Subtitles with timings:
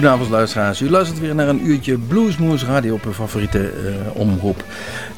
[0.00, 0.80] Goedenavond luisteraars.
[0.80, 4.64] U luistert weer naar een uurtje Bluesmoes radio op uw favoriete uh, omroep.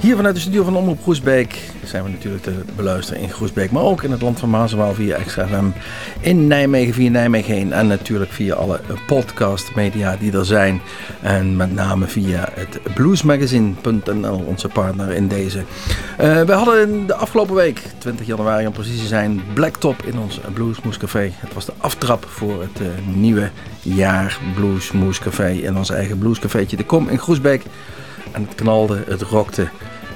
[0.02, 3.70] Hier vanuit de studio van Omroep Groesbeek zijn we natuurlijk te beluisteren in Groesbeek.
[3.70, 5.46] Maar ook in het land van Mazenwaal via Extra.
[6.20, 7.72] In Nijmegen via Nijmegen heen.
[7.72, 10.80] En natuurlijk via alle podcastmedia die er zijn.
[11.20, 15.58] En met name via het bluesmagazine.nl, onze partner in deze.
[15.58, 20.40] Uh, we hadden de afgelopen week, 20 januari om precies te zijn, Blacktop in ons
[20.52, 21.30] Bluesmoes Café.
[21.34, 23.50] Het was de aftrap voor het uh, nieuwe
[23.82, 24.38] jaar
[24.90, 27.62] Blues Café in ons eigen bluescafeetje De Kom in Groesbeek.
[28.32, 29.68] En het knalde, het rokte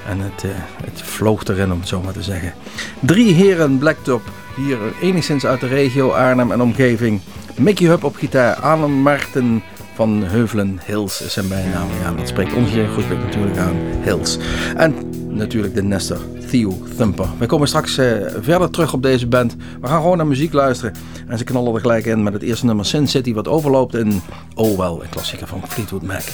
[0.09, 0.51] en het, uh,
[0.85, 2.53] het vloog erin om het zo maar te zeggen.
[3.01, 4.23] Drie heren Blacktop,
[4.57, 7.21] hier enigszins uit de regio Arnhem en omgeving.
[7.57, 9.63] Mickey Hub op gitaar, Alan Marten
[9.95, 11.89] van Heuvelen Hills is zijn bijnaam.
[12.03, 14.39] Ja, dat spreekt ons hier Groesbeek natuurlijk aan, Hills.
[14.77, 14.95] En
[15.29, 16.19] natuurlijk de Nestor
[16.51, 17.29] Theo Thumper.
[17.39, 18.07] We komen straks uh,
[18.41, 19.57] verder terug op deze band.
[19.81, 20.95] We gaan gewoon naar muziek luisteren.
[21.29, 24.23] En ze knallen er gelijk in met het eerste nummer Sin City wat overloopt in
[24.55, 26.25] Oh Well, een klassieker van Fleetwood Mac.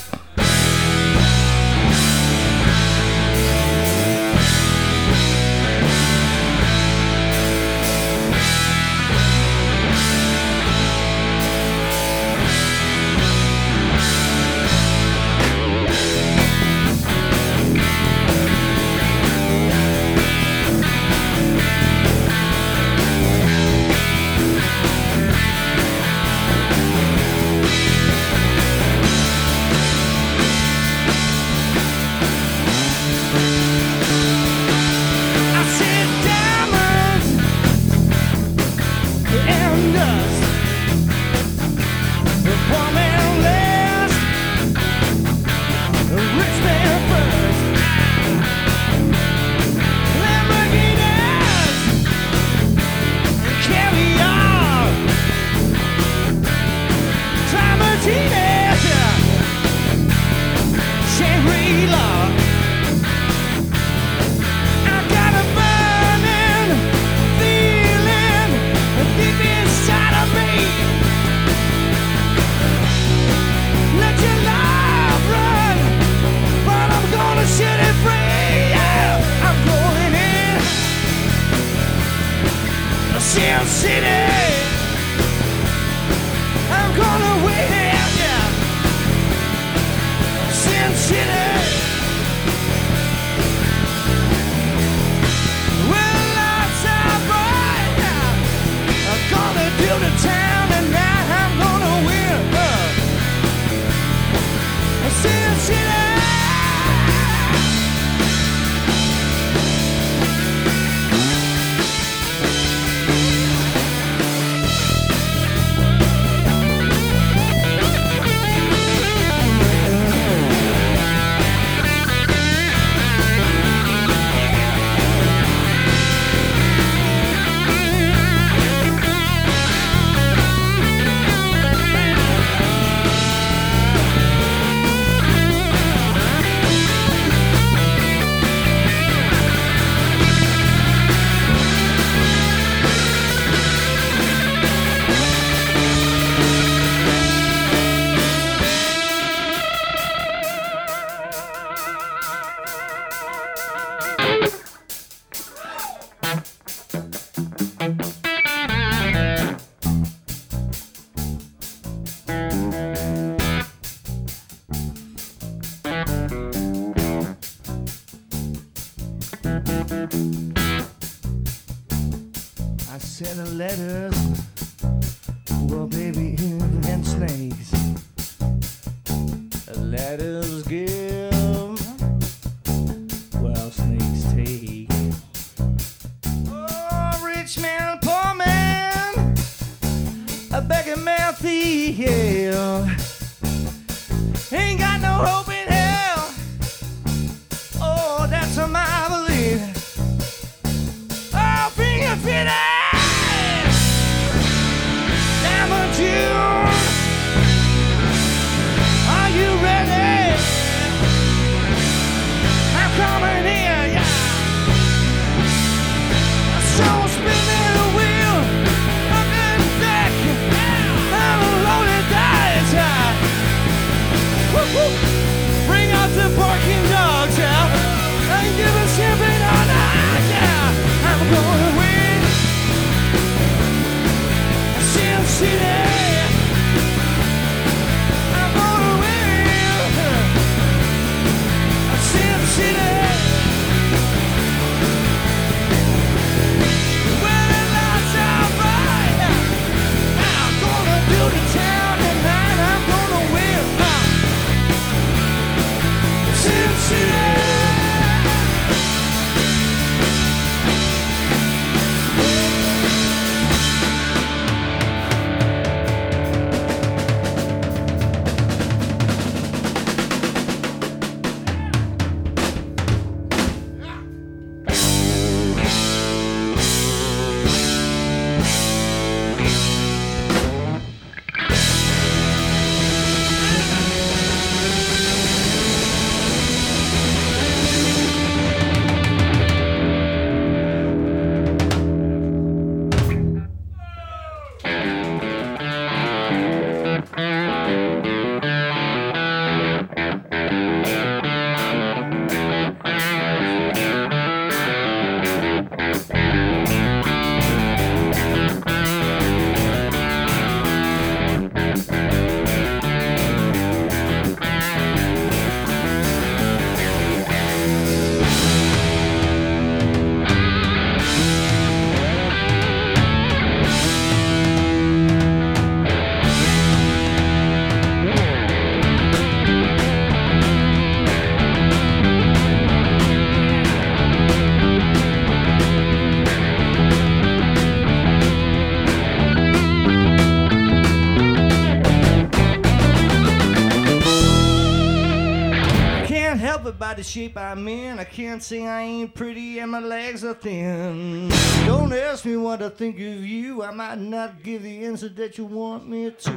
[347.02, 347.98] Body I'm in.
[347.98, 351.28] I can't say I ain't pretty and my legs are thin.
[351.66, 353.62] Don't ask me what I think of you.
[353.62, 356.32] I might not give the answer that you want me to.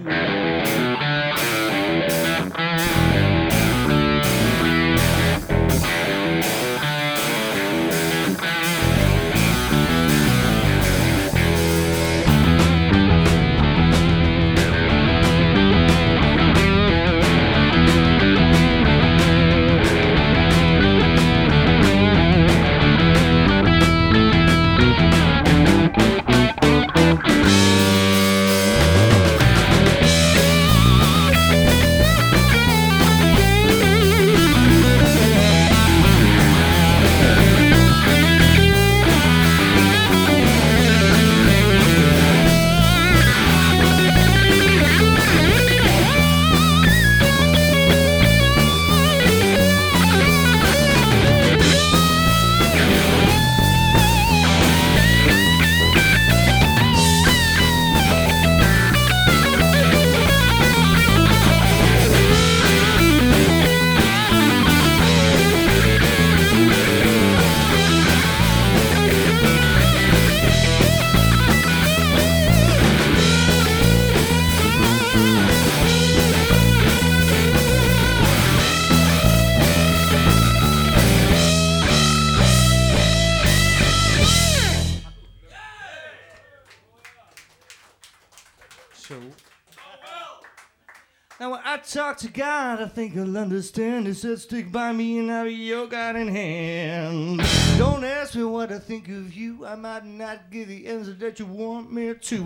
[92.15, 94.07] Talk to God, I think He'll understand.
[94.07, 97.41] He said, Stick by me and I'll be your guiding hand.
[97.77, 99.65] Don't ask me what I think of you.
[99.65, 102.45] I might not give the answer that you want me to.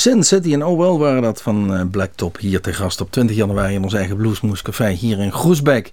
[0.00, 3.74] Sin City en Oh waren dat van uh, Blacktop hier te gast op 20 januari
[3.74, 5.92] in ons eigen Bluesmoes Café hier in Groesbeek.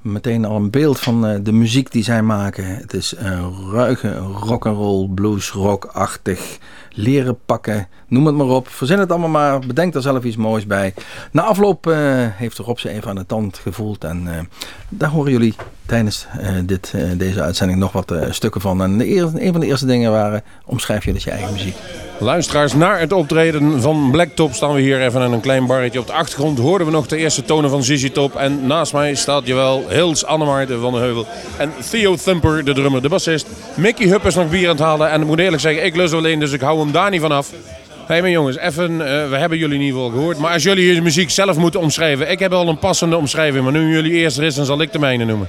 [0.00, 2.76] Meteen al een beeld van uh, de muziek die zij maken.
[2.76, 6.58] Het is een ruige rock'n'roll, blues, rock-achtig.
[6.92, 8.68] Leren pakken, noem het maar op.
[8.68, 10.94] Verzin het allemaal maar, bedenk er zelf iets moois bij.
[11.32, 14.04] Na afloop uh, heeft Rob ze even aan de tand gevoeld.
[14.04, 14.48] En
[14.88, 15.54] daar horen jullie
[15.86, 16.26] tijdens
[16.64, 18.82] dit, deze uitzending nog wat stukken van.
[18.82, 21.76] En de eerste, een van de eerste dingen waren, omschrijf je dus je eigen muziek.
[22.18, 26.00] Luisteraars, naar het optreden van Blacktop staan we hier even aan een klein barretje.
[26.00, 28.36] Op de achtergrond hoorden we nog de eerste tonen van Zizi Top.
[28.36, 31.26] En naast mij staat jawel Hils Annemaarten van de Heuvel.
[31.58, 33.46] En Theo Thumper, de drummer, de bassist.
[33.74, 35.10] Mickey Hupp is nog bier aan het halen.
[35.10, 37.32] En ik moet eerlijk zeggen, ik lust alleen, dus ik hou hem daar niet van
[37.32, 37.50] af.
[37.50, 40.38] Hé hey, mijn jongens, even, uh, we hebben jullie in ieder geval gehoord.
[40.38, 42.30] Maar als jullie je muziek zelf moeten omschrijven.
[42.30, 44.92] Ik heb al een passende omschrijving, maar nu jullie eerst er is, dan zal ik
[44.92, 45.48] de mijne noemen.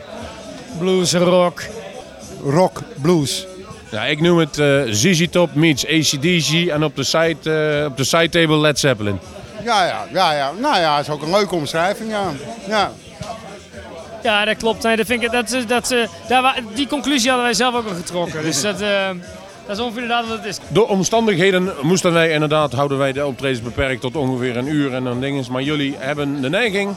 [0.79, 1.63] Blues, rock.
[2.45, 3.45] Rock, blues.
[3.91, 7.97] Ja, ik noem het eh ZZ Top meets ACDC en op de side, eh, op
[7.97, 9.19] de side table Led Zeppelin.
[9.63, 10.51] Ja, ja, ja, ja.
[10.59, 12.23] Nou ja, dat is ook een leuke omschrijving, ja.
[12.67, 12.91] ja.
[14.23, 14.83] Ja, dat klopt.
[14.83, 17.87] Nee, dat vind ik, dat, dat, eh, daar, wa- die conclusie hadden wij zelf ook
[17.87, 18.43] al getrokken.
[18.49, 19.09] Dus dat, eh,
[19.71, 20.57] dat is ongeveer inderdaad wat het is.
[20.67, 25.03] Door omstandigheden moesten wij inderdaad, houden wij de optredens beperkt tot ongeveer een uur en
[25.03, 25.45] dan dingen.
[25.51, 26.95] Maar jullie hebben de neiging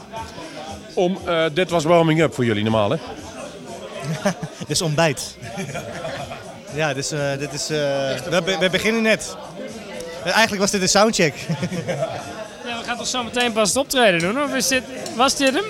[0.93, 2.97] om, eh, dit was warming up voor jullie normaal hè?
[4.59, 5.37] Dit is ontbijt.
[6.75, 7.77] ja, dus, eh, dit is, eh,
[8.29, 9.35] we, be- we beginnen net.
[10.23, 11.33] Eh, Eigenlijk was dit een soundcheck.
[12.65, 14.43] Ja, we gaan toch zo meteen pas het optreden doen?
[14.43, 14.83] Of is dit,
[15.15, 15.63] was dit hem?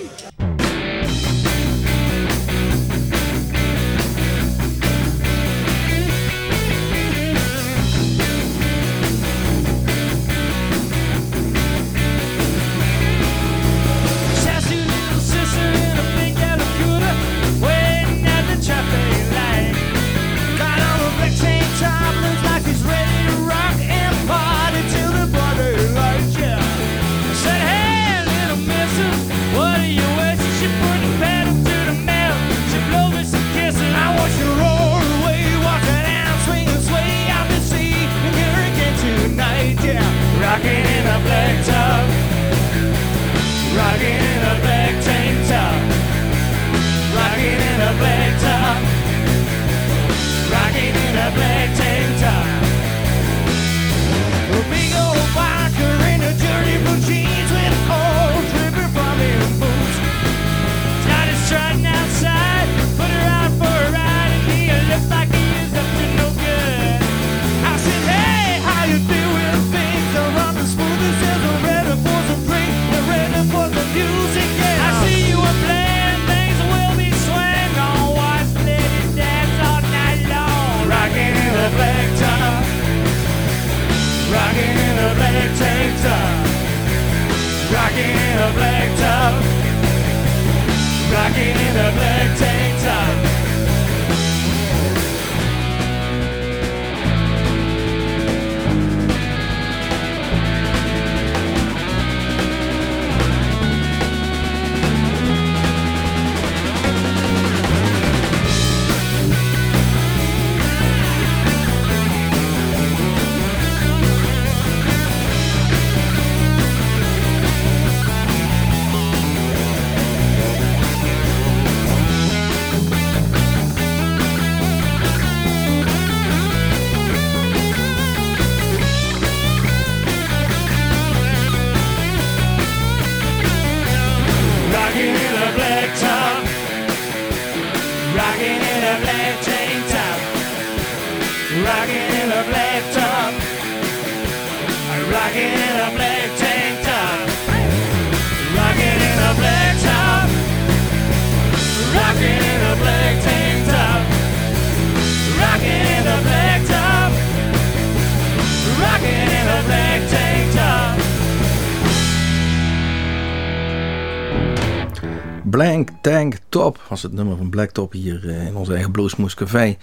[166.95, 169.75] Was het nummer van Blacktop hier eh, in onze eigen Bluesmoes Café.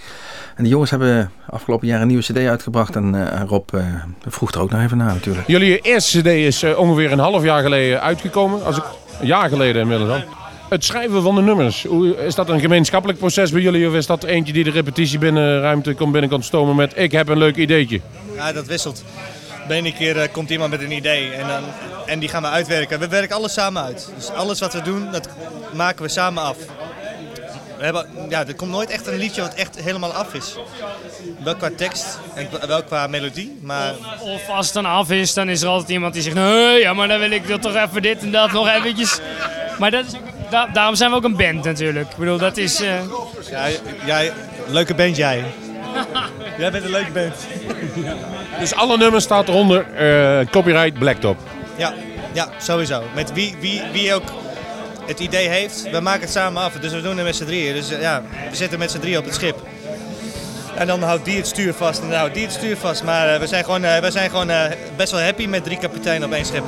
[0.57, 2.97] En die jongens hebben afgelopen jaar een nieuwe cd uitgebracht.
[2.97, 3.85] En eh, Rob eh,
[4.27, 5.47] vroeg er ook nog even naar natuurlijk.
[5.47, 8.65] Jullie eerste cd is eh, ongeveer een half jaar geleden uitgekomen.
[8.65, 8.85] Als ik,
[9.21, 10.23] een jaar geleden inmiddels al.
[10.69, 13.89] Het schrijven van de nummers, hoe, is dat een gemeenschappelijk proces bij jullie?
[13.89, 17.29] Of is dat eentje die de repetitie binnenruimte komt binnen kan stomen met ik heb
[17.29, 18.01] een leuk ideetje?
[18.35, 19.05] Ja, dat wisselt.
[19.69, 21.63] De ene keer komt iemand met een idee en, dan,
[22.07, 22.99] en die gaan we uitwerken.
[22.99, 24.13] We werken alles samen uit.
[24.17, 25.29] Dus alles wat we doen, dat
[25.75, 26.57] maken we samen af.
[27.83, 30.57] We hebben, ja, er komt nooit echt een liedje wat echt helemaal af is.
[31.45, 35.49] Wel qua tekst en wel qua melodie, maar Of als het dan af is, dan
[35.49, 38.23] is er altijd iemand die zegt: nee, ja, maar dan wil ik toch even dit
[38.23, 39.19] en dat nog eventjes.
[39.79, 42.11] Maar dat is ook, da- daarom zijn we ook een band natuurlijk.
[42.11, 42.81] Ik bedoel, dat is.
[42.81, 42.95] eh,
[43.51, 43.67] ja,
[44.05, 44.33] jij,
[44.69, 45.45] leuke band jij.
[46.59, 47.35] jij bent een leuke band.
[48.59, 51.37] Dus alle nummers staat eronder eh, copyright Blacktop.
[51.77, 51.95] Ja,
[52.33, 53.03] ja sowieso.
[53.15, 54.23] Met wie, wie, wie ook
[55.07, 56.73] het idee heeft, we maken het samen af.
[56.73, 57.75] Dus we doen het met z'n drieën.
[57.75, 59.57] Dus eh, ja, we zitten met z'n drieën op het schip.
[60.75, 63.03] En dan houdt die het stuur vast en dan houdt die het stuur vast.
[63.03, 64.51] Maar eh, we zijn gewoon, eh, we zijn gewoon
[64.97, 66.65] best wel happy met drie kapiteinen op één schip.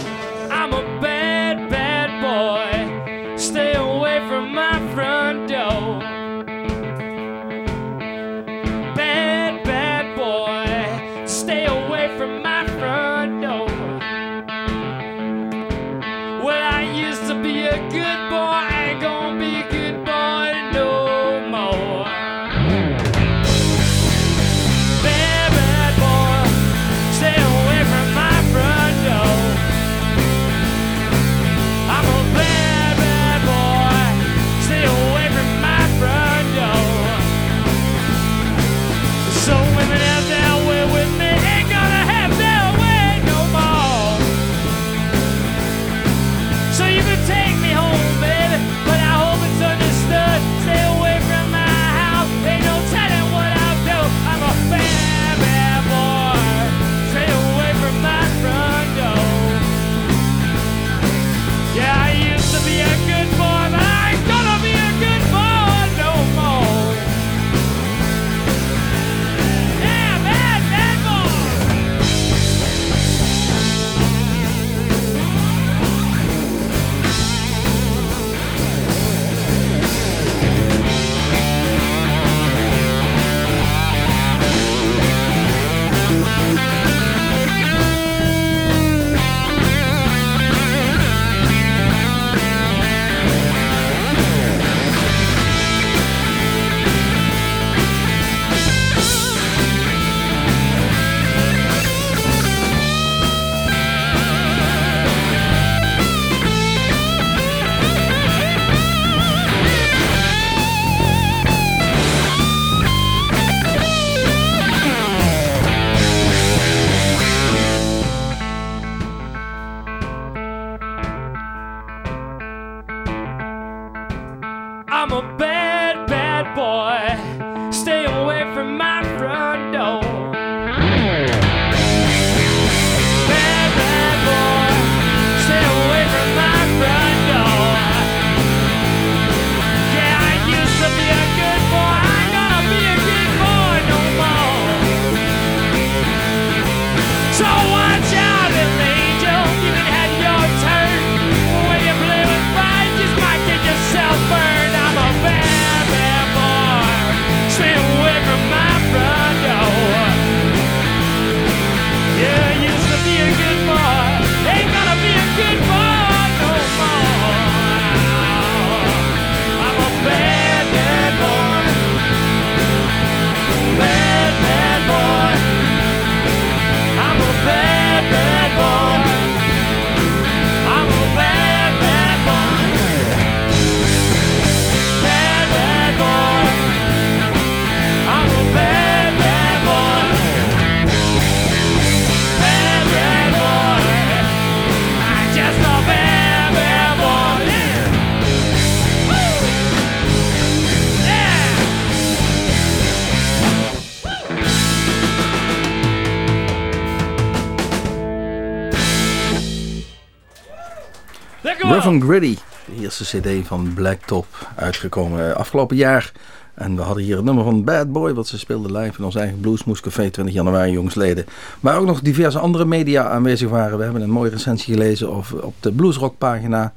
[211.95, 212.37] And Gritty,
[212.75, 216.13] de eerste cd van Blacktop, uitgekomen eh, afgelopen jaar.
[216.55, 219.15] En we hadden hier het nummer van Bad Boy, wat ze speelden live in ons
[219.15, 221.27] eigen Bluesmoes Café 20 januari jongsleden.
[221.61, 223.79] Maar ook nog diverse andere media aanwezig waren.
[223.79, 226.73] We hebben een mooie recensie gelezen op, op de Bluesrock pagina.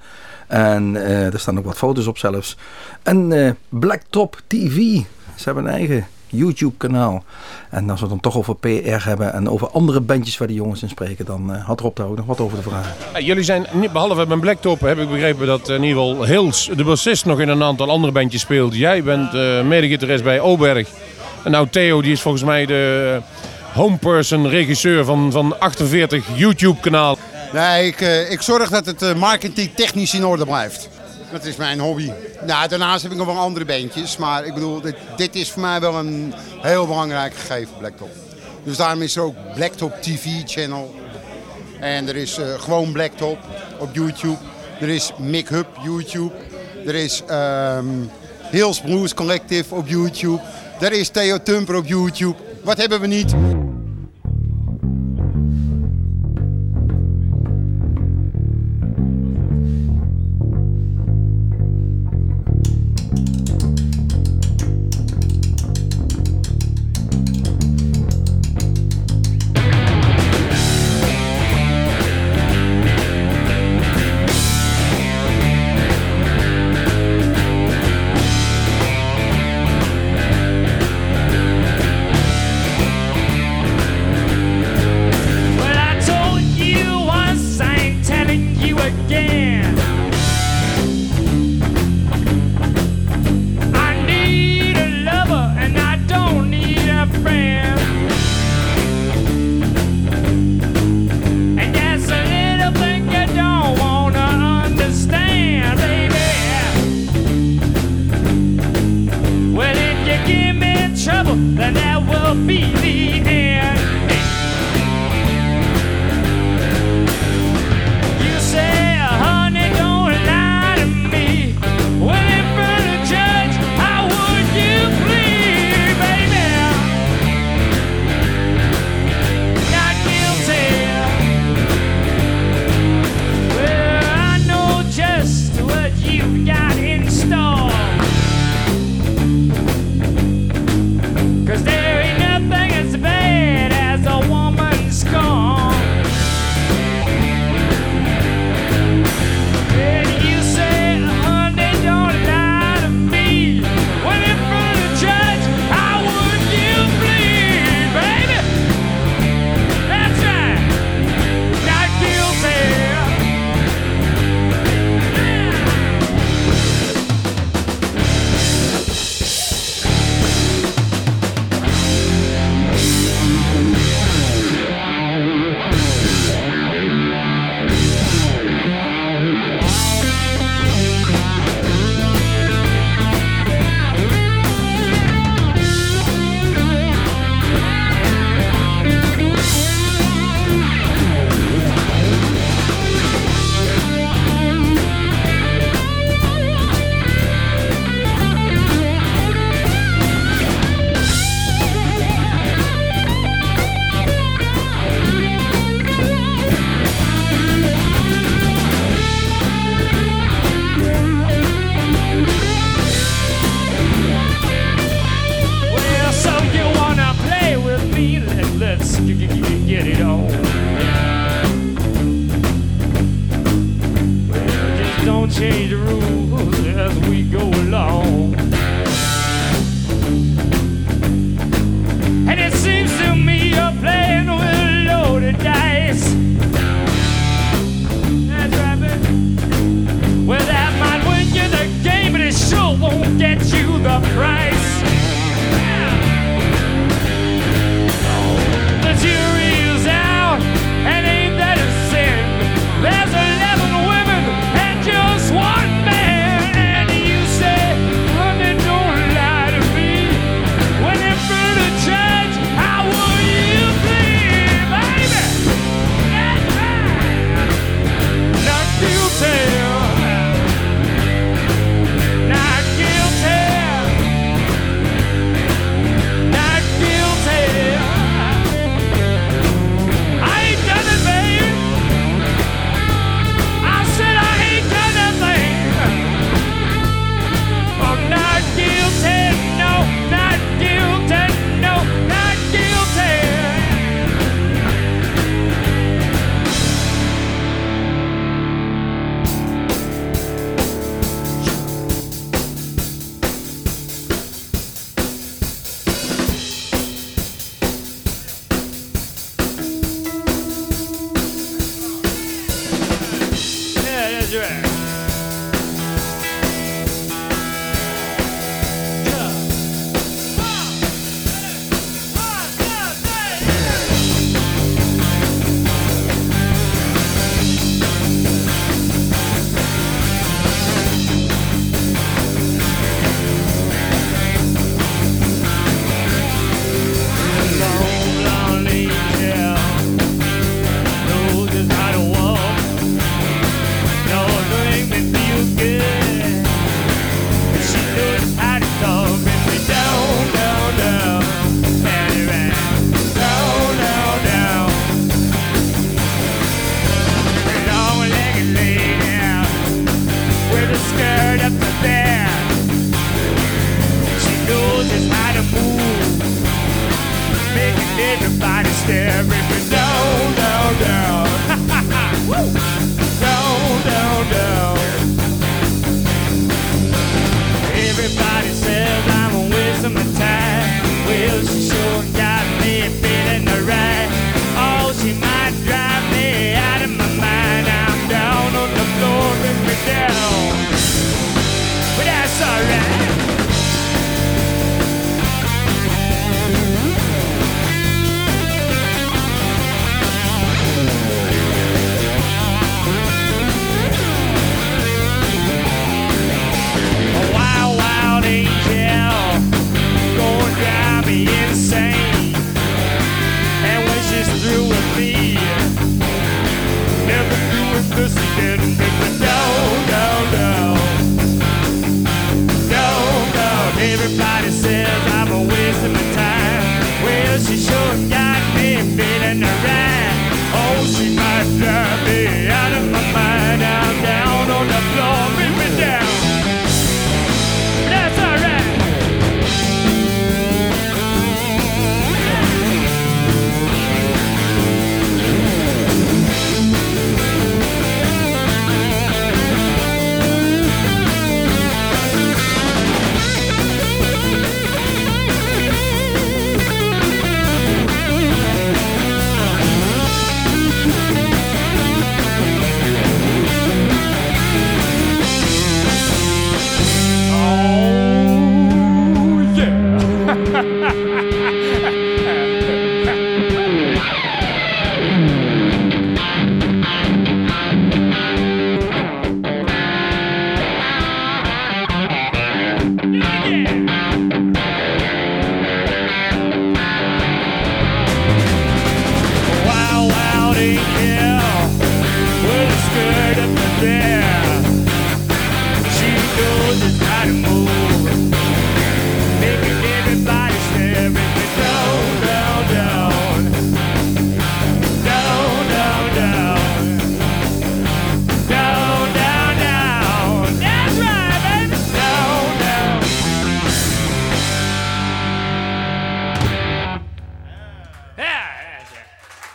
[0.48, 2.58] En eh, er staan ook wat foto's op zelfs.
[3.04, 4.76] En eh, Blacktop TV,
[5.36, 7.24] ze hebben een eigen YouTube kanaal.
[7.70, 10.58] En als we het dan toch over PR hebben en over andere bandjes waar die
[10.58, 12.94] jongens in spreken, dan eh, had Rob daar ook nog wat over te vragen.
[13.14, 16.70] Ja, Jullie zijn, behalve bij Blacktop, heb ik begrepen dat eh, in ieder geval Hils,
[16.76, 18.76] de bassist, nog in een aantal andere bandjes speelt.
[18.76, 20.90] Jij bent eh medegitarist bij Oberg.
[21.44, 23.22] En nou Theo, die is volgens mij de
[23.74, 27.18] homeperson, regisseur van, van 48 YouTube-kanaal.
[27.54, 30.90] Nee, ik, eh, ik zorg dat het marketing technisch in orde blijft.
[31.32, 32.12] Dat is mijn hobby.
[32.46, 34.18] Nou, daarnaast heb ik nog wel andere bandjes.
[34.18, 38.12] Maar ik bedoel, dit, dit is voor mij wel een heel belangrijk gegeven, Blacktop.
[38.64, 40.96] Dus daarom is er ook Blacktop TV channel.
[41.80, 43.38] En er is eh, gewoon Blacktop
[43.80, 44.38] op YouTube.
[44.80, 46.34] Er is Mick Hub YouTube.
[46.86, 47.86] Er is ehm
[48.52, 50.42] Hills Blues Collective op YouTube.
[50.80, 52.36] Er is Theo Tumper op YouTube.
[52.64, 53.36] Wat hebben we niet?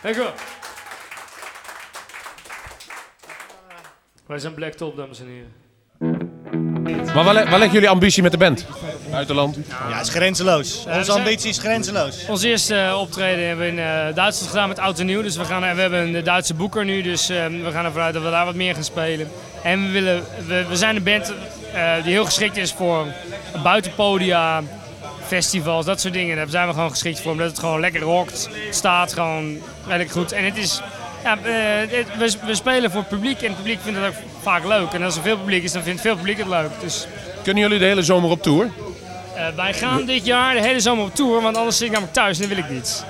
[0.03, 0.29] Thank you.
[4.25, 5.51] Wij zijn Black Top, dames en heren.
[7.13, 8.65] Maar waar, waar ligt jullie ambitie met de band?
[9.11, 9.57] Buitenland?
[9.89, 10.85] Ja, het is grenzeloos.
[10.85, 12.25] Onze ambitie is grenzeloos.
[12.27, 15.21] Ons eerste eh, optreden hebben we in eh, Duitsland gedaan met Oud en Nieuw.
[15.21, 18.13] Dus we, gaan, we hebben een Duitse boeker nu, dus eh, we gaan ervan uit
[18.13, 19.31] dat we daar wat meer gaan spelen.
[19.63, 21.33] En we, willen, we, we zijn een band
[21.73, 23.05] eh, die heel geschikt is voor
[23.63, 24.63] buitenpodia,
[25.33, 26.35] festivals, dat soort dingen.
[26.35, 28.49] Daar zijn we gewoon geschikt voor, omdat het gewoon lekker rockt.
[28.69, 30.31] Staat gewoon redelijk goed.
[30.31, 30.81] En het is...
[31.23, 31.43] Ja, eh,
[32.17, 34.91] we, we spelen voor het publiek en het publiek vindt het ook vaak leuk.
[34.93, 36.69] En als er veel publiek is, dan vindt veel publiek het leuk.
[36.81, 37.07] Dus
[37.43, 38.69] Kunnen jullie de hele zomer op tour?
[39.35, 42.15] eh, wij gaan dit jaar de hele zomer op tour, want anders zit ik namelijk
[42.17, 43.05] thuis en dan wil ik niet.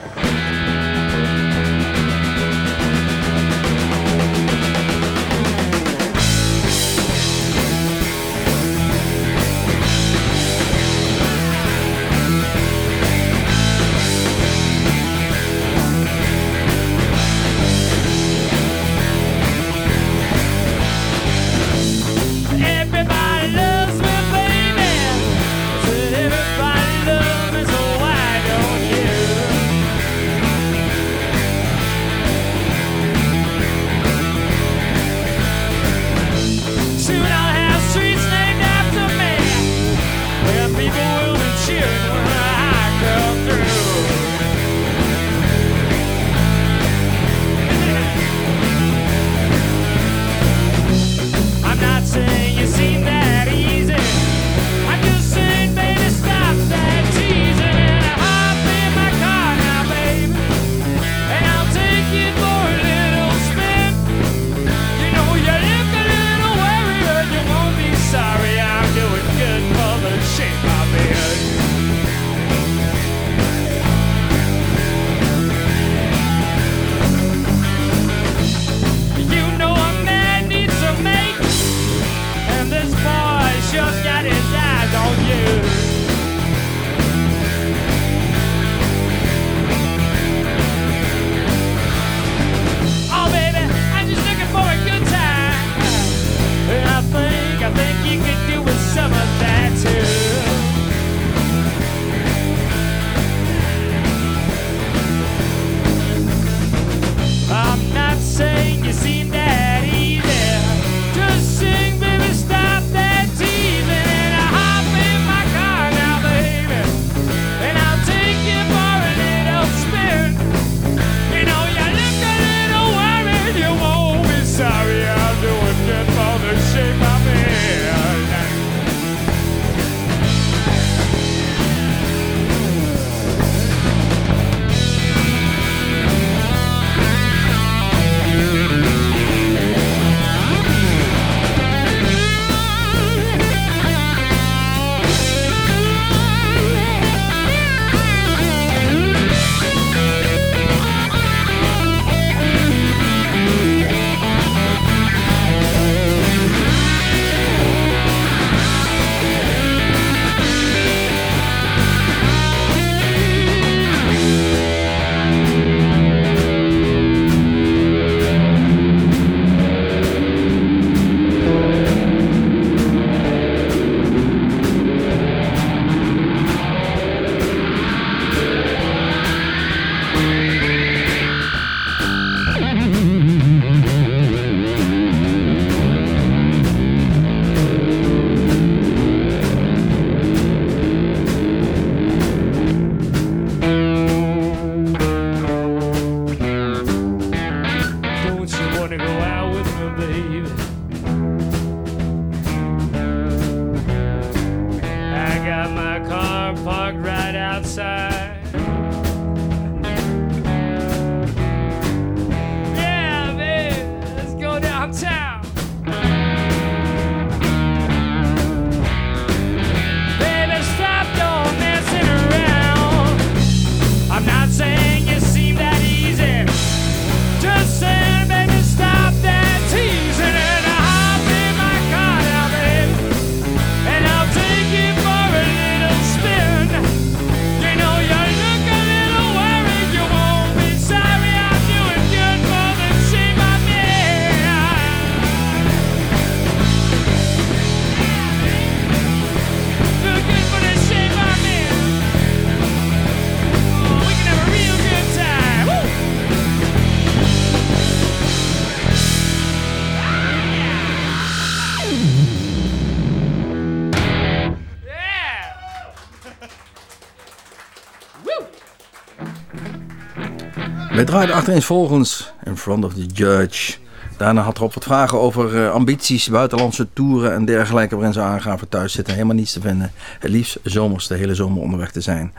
[271.04, 273.74] Wij draaiden achtereenvolgens in front of the judge.
[274.18, 277.96] Daarna had Rob wat vragen over eh, ambities, buitenlandse toeren en dergelijke.
[277.96, 279.92] Waarin ze aangaven thuis zitten helemaal niets te vinden.
[280.20, 282.34] Het liefst zomers de hele zomer onderweg te zijn.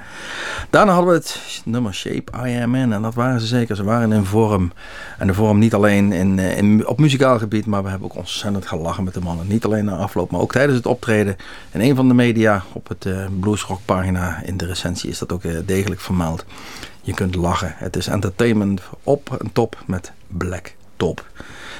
[0.70, 2.92] Daarna hadden we het nummer Shape I Am In.
[2.92, 3.76] En dat waren ze zeker.
[3.76, 4.72] Ze waren in vorm.
[5.18, 7.66] En de vorm niet alleen in, eh, op muzikaal gebied.
[7.66, 9.46] Maar we hebben ook ontzettend gelachen met de mannen.
[9.48, 11.36] Niet alleen na afloop, maar ook tijdens het optreden.
[11.70, 15.32] In een van de media op het eh, Bluesrock pagina in de recensie is dat
[15.32, 16.44] ook degelijk vermeld.
[17.04, 17.74] Je kunt lachen.
[17.76, 21.26] Het is entertainment op en top met Black Top.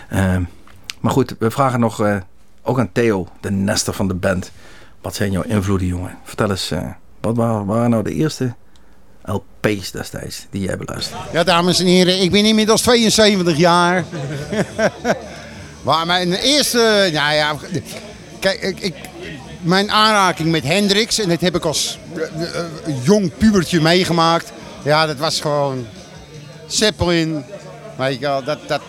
[0.08, 0.36] Eh,
[1.00, 2.16] maar goed, we vragen nog eh,
[2.62, 4.50] ook aan Theo, de nester van de band.
[5.00, 6.18] Wat zijn jouw invloeden, jongen?
[6.24, 6.86] Vertel eens, eh,
[7.20, 8.54] wat waren, waren nou de eerste
[9.24, 11.24] LP's destijds die jij beluisterde?
[11.32, 14.04] Ja, dames en heren, ik ben inmiddels 72 jaar.
[15.84, 17.56] maar mijn eerste, nou ja,
[18.40, 18.94] kijk, ik, ik,
[19.60, 24.52] mijn aanraking met Hendrix, en dat heb ik als eh, jong pubertje meegemaakt.
[24.84, 25.86] Ja, dat was gewoon
[26.66, 27.44] Zeppelin,
[27.96, 28.82] wel, dat, dat.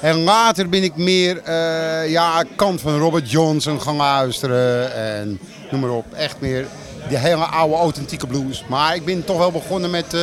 [0.00, 5.38] En later ben ik meer, eh, ja, kant van Robert Johnson gaan luisteren en
[5.70, 6.12] noem maar op.
[6.12, 6.66] Echt meer
[7.08, 8.64] die hele oude authentieke blues.
[8.68, 10.20] Maar ik ben toch wel begonnen met eh,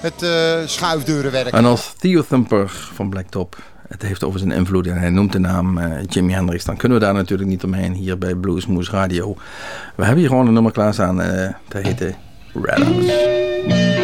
[0.00, 1.52] het eh schuifdeurenwerk.
[1.52, 3.56] En als Theo Thumper van Blacktop
[3.88, 6.98] het heeft over zijn invloed en hij noemt de naam eh, Jimi Hendrix, dan kunnen
[6.98, 9.36] we daar natuurlijk niet omheen hier bij Bluesmoose Radio.
[9.96, 12.14] We hebben hier gewoon een nummer klaarstaan, eh dat heet eh,
[12.62, 13.97] House.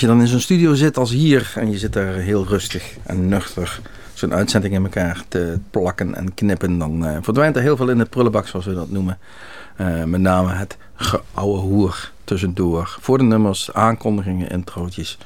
[0.00, 2.96] Als je dan in zo'n studio zit als hier en je zit daar heel rustig
[3.02, 3.80] en nuchter
[4.14, 7.98] zo'n uitzending in elkaar te plakken en knippen, dan eh, verdwijnt er heel veel in
[7.98, 9.18] de prullenbak, zoals we dat noemen.
[9.76, 12.96] Eh, met name het geouwe hoer tussendoor.
[13.00, 15.18] Voor de nummers, aankondigingen, introotjes.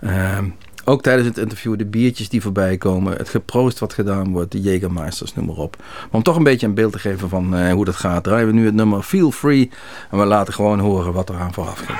[0.00, 0.44] Ehm,
[0.84, 3.16] ook tijdens het interview de biertjes die voorbij komen.
[3.16, 5.76] Het geproost wat gedaan wordt, de Jägermeisters, noem maar op.
[5.78, 8.46] Maar om toch een beetje een beeld te geven van eh, hoe dat gaat, draaien
[8.46, 9.70] we nu het nummer Feel Free.
[10.10, 11.98] En we laten gewoon horen wat er aan vooraf ging.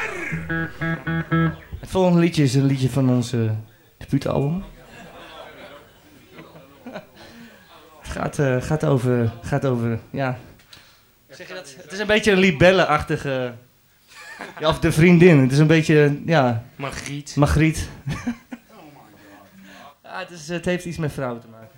[1.94, 3.50] Het volgende liedje is een liedje van ons eh,
[3.96, 4.64] debuutalbum.
[8.00, 10.38] Het gaat, eh, gaat over, gaat over, ja...
[11.28, 11.74] Zeg je dat?
[11.82, 13.54] Het is een beetje een libelle-achtige...
[14.60, 15.38] Ja, of de vriendin.
[15.38, 17.36] Het is een beetje, ja, Margriet.
[17.36, 17.88] Margriet.
[20.02, 21.68] Ja, het, is, het heeft iets met vrouwen te maken.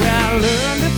[0.00, 0.89] Well, I learned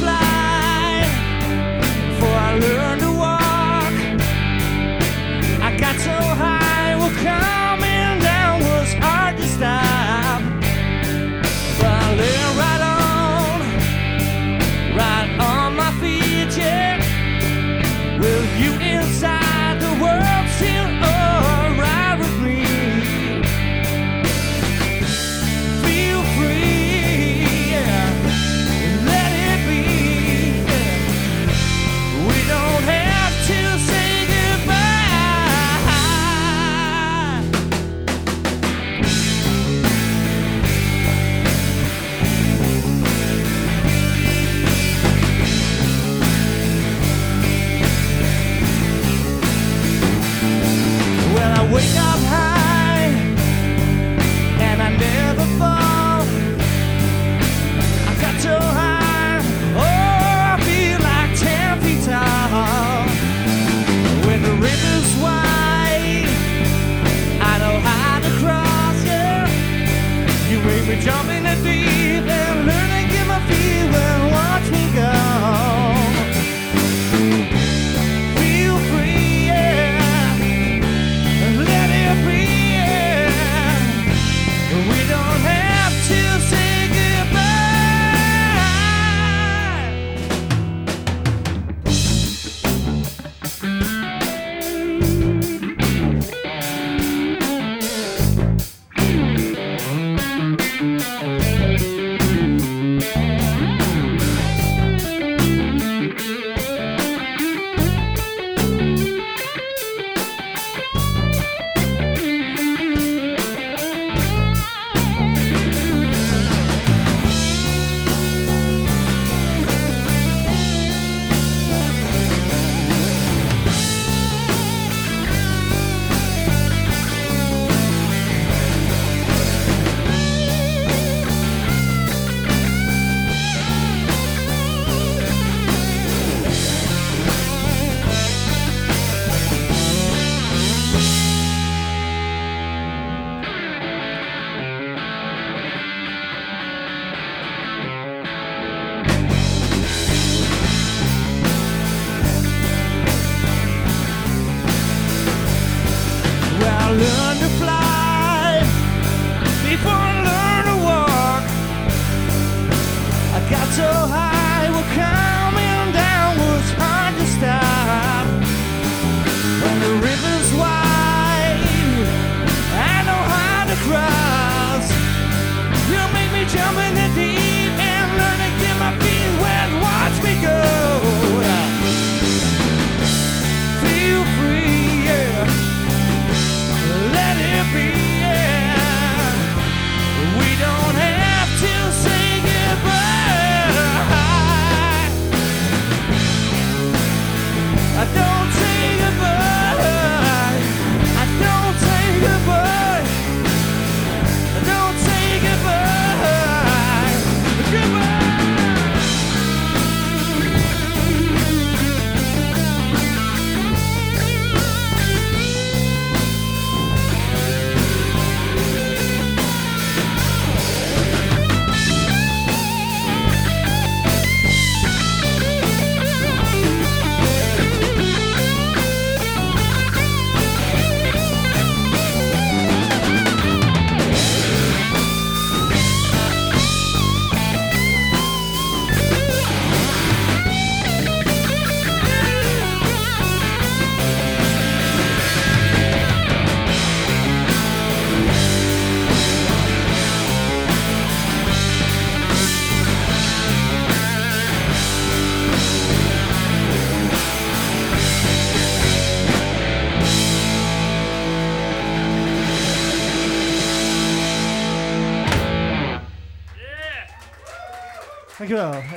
[70.92, 72.01] we jump in the deep.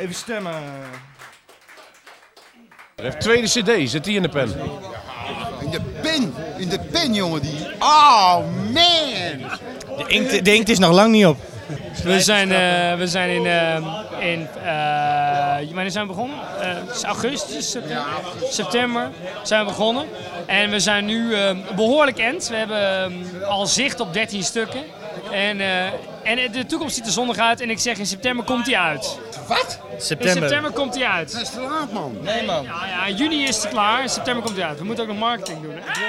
[0.05, 0.53] Even stemmen.
[2.95, 4.53] Hij heeft tweede cd, zit die in de pen?
[5.59, 7.67] In de pen, in de pen jongen die.
[7.79, 8.37] Oh
[8.73, 9.49] man!
[9.97, 11.37] De inkt, de inkt is nog lang niet op.
[12.03, 16.37] We zijn, eh, we zijn in, eh, in eh, wanneer zijn we begonnen?
[16.61, 18.05] Eh, het is augustus, september,
[18.49, 19.09] september
[19.43, 20.05] zijn we begonnen.
[20.45, 22.47] En we zijn nu eh, behoorlijk end.
[22.47, 24.81] We hebben eh, al zicht op 13 stukken.
[25.31, 25.91] En, eh,
[26.25, 27.61] en de toekomst ziet er zonnig uit.
[27.61, 29.19] En ik zeg in september komt hij uit.
[29.47, 29.79] Wat?
[29.95, 30.41] In September.
[30.41, 31.31] september komt hij uit.
[31.31, 32.17] Dat is te laat man.
[32.21, 32.63] Nee man.
[32.63, 34.01] Ja, ja, in juni is het klaar.
[34.01, 34.77] In september komt hij uit.
[34.79, 35.73] We moeten ook nog marketing doen.
[35.75, 36.01] hè?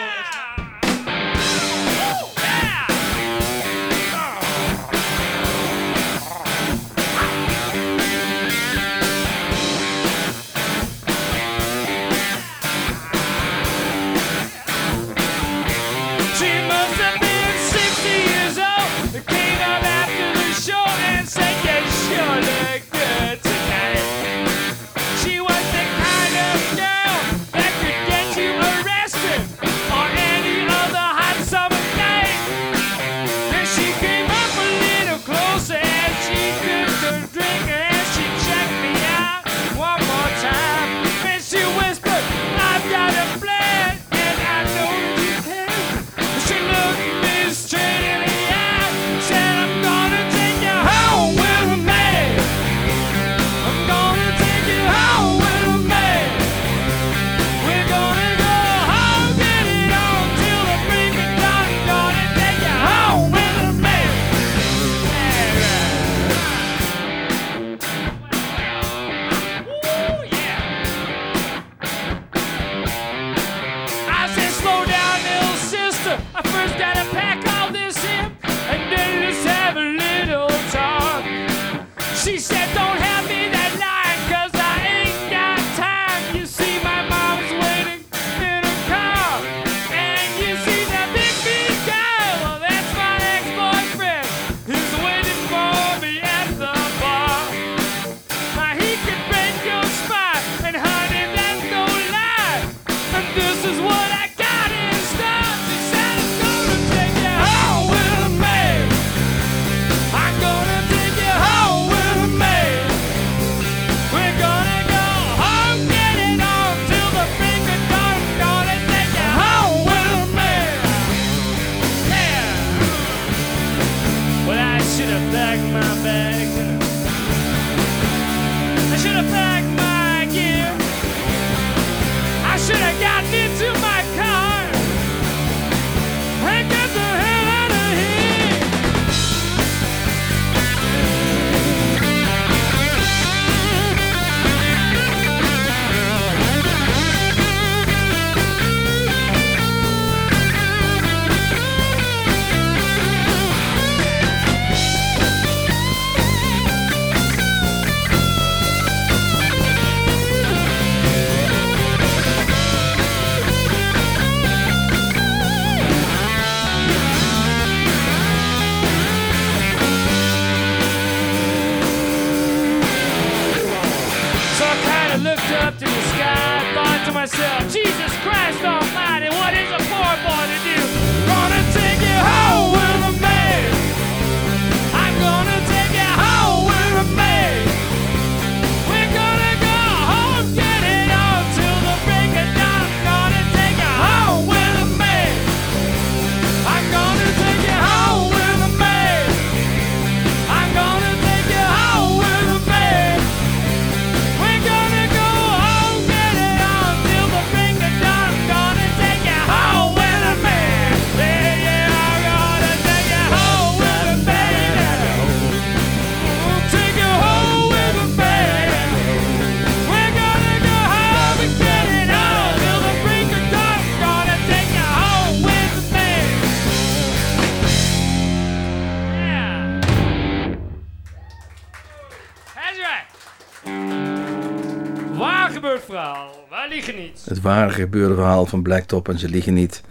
[237.47, 239.83] Ware gebeurde verhaal van Blacktop en ze liegen niet.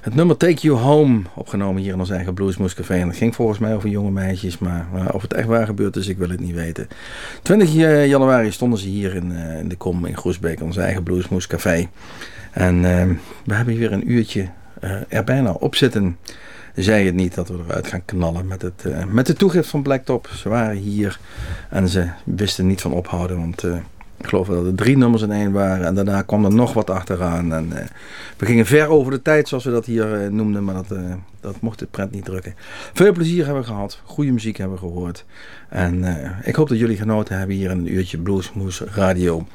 [0.00, 2.94] Het nummer Take You Home, opgenomen hier in ons eigen Bluesmoes Café.
[2.94, 6.08] En het ging volgens mij over jonge meisjes, maar of het echt waar gebeurd is,
[6.08, 6.88] ik wil het niet weten.
[7.42, 7.72] 20
[8.06, 11.88] januari stonden ze hier in, eh, in de Kom in Groesbeek, ons eigen Bluesmoes Café.
[12.50, 13.06] En eh,
[13.44, 14.48] we hebben hier weer een uurtje
[14.80, 16.18] eh, er bijna op zitten.
[16.74, 19.82] zei het niet dat we eruit gaan knallen met, het, eh, met de toegift van
[19.82, 20.28] Blacktop.
[20.34, 21.18] Ze waren hier
[21.70, 23.76] en ze wisten niet van ophouden, want eh,
[24.18, 25.86] ik geloof dat er drie nummers in één waren.
[25.86, 27.52] En daarna kwam er nog wat achteraan.
[27.52, 27.86] En eh,
[28.36, 31.14] we gingen ver over de tijd, zoals we dat hier eh, noemden, maar dat, eh,
[31.40, 32.54] dat mocht de prent niet drukken.
[32.92, 35.24] Veel plezier hebben we gehad, goede muziek hebben we gehoord.
[35.68, 36.04] En
[36.44, 39.46] ik hoop dat jullie genoten hebben hier een uurtje Bluesmoes Radio.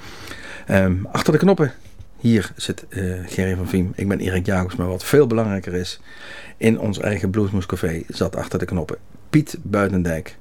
[0.66, 1.72] Ehm, achter de knoppen
[2.18, 2.86] hier zit
[3.26, 3.92] Gerry van Viem.
[3.96, 6.00] Ik ben Erik Jacobs, maar wat veel belangrijker is,
[6.58, 8.98] in ons eigen Bluesmoes Café zat achter de knoppen
[9.30, 10.38] Piet Buitendijk,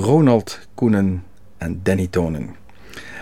[0.00, 1.22] Ronald Koenen
[1.58, 2.59] en Danny Tonen.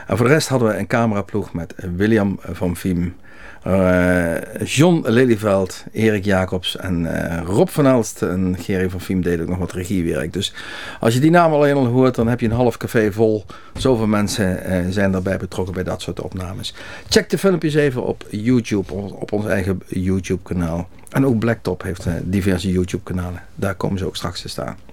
[0.09, 3.17] En voor de rest hadden we een cameraploeg met William van Viem,
[3.63, 9.41] eh, John Lelyveld, Erik Jacobs en eh, Rob van Elst en Gerry van Viem deden
[9.41, 10.33] ook nog wat regiewerk.
[10.33, 10.55] Dus
[11.01, 13.45] als je die naam alleen al hoort, dan heb je een half café vol.
[13.75, 16.75] Zoveel mensen eh, zijn daarbij betrokken bij dat soort opnames.
[17.09, 20.89] Check de filmpjes even op YouTube, op ons eigen YouTube kanaal.
[21.11, 23.43] En ook Blacktop heeft diverse YouTube kanalen.
[23.55, 24.88] Daar komen ze ook straks te staan.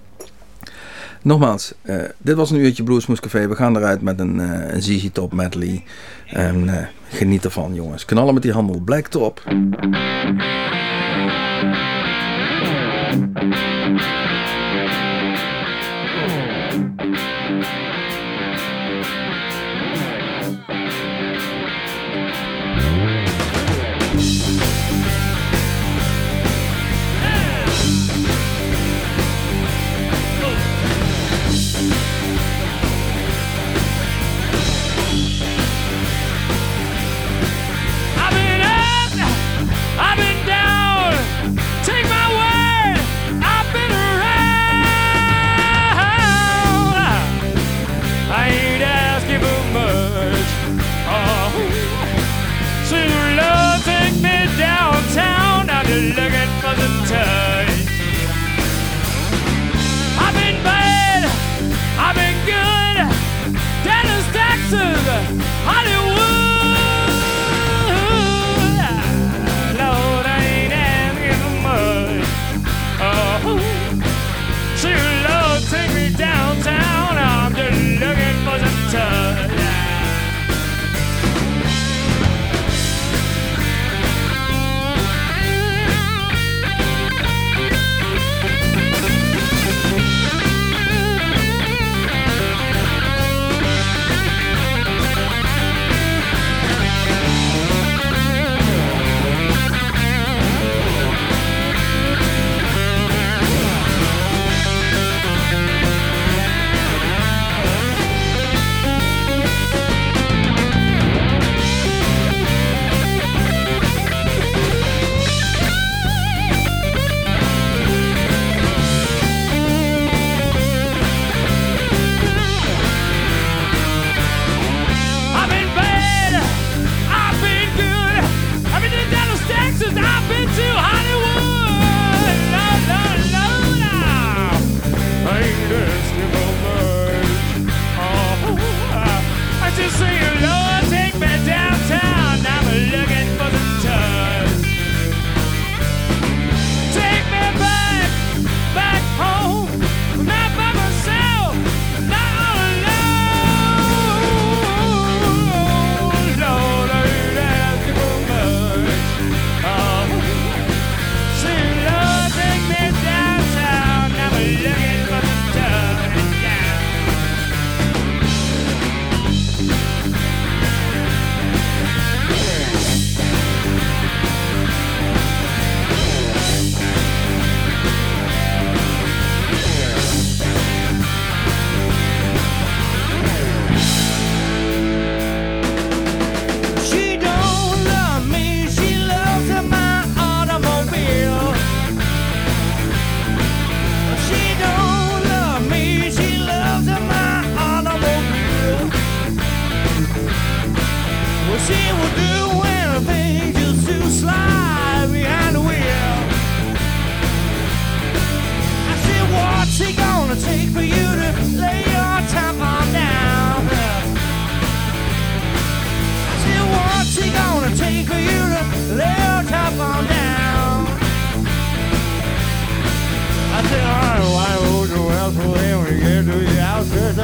[1.26, 3.48] Nogmaals, eh, dit was een uurtje Bluesmoes Café.
[3.48, 5.84] We gaan eruit met een, eh een ZZ Top medley.
[6.28, 8.06] En eh, geniet ervan jongens.
[8.06, 8.80] Knallen met die handel.
[8.80, 9.44] Blacktop.
[13.38, 14.25] I've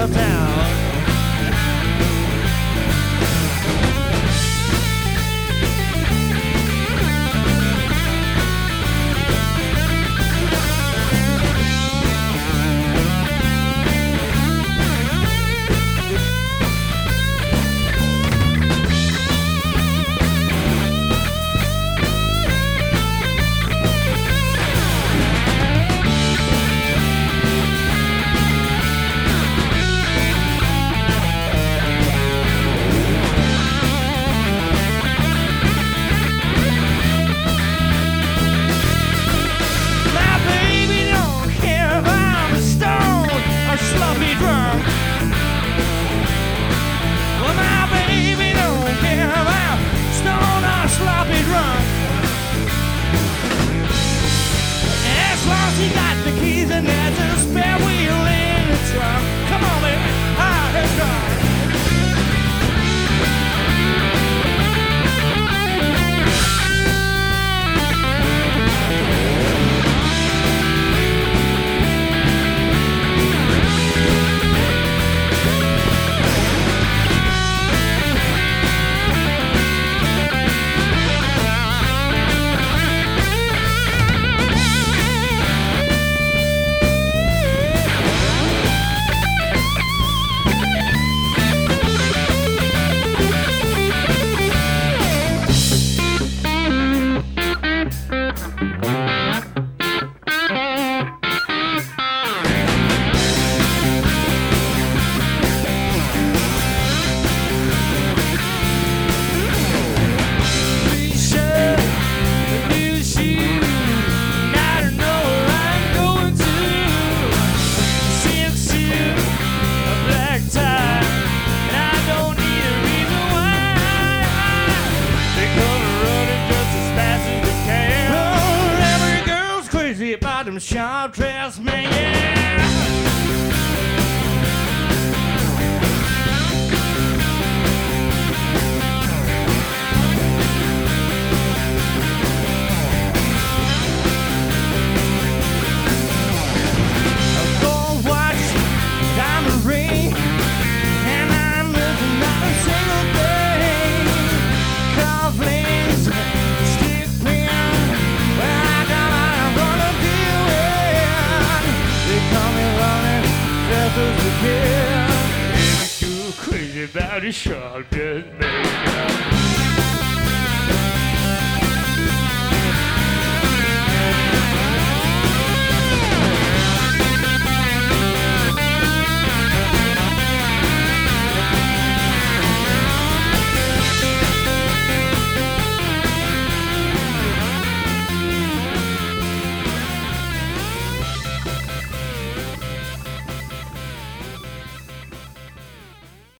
[0.08, 0.71] town?